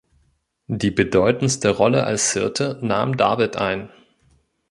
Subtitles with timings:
[0.65, 3.91] Die bedeutendste Rolle als Hirte nahm David ein.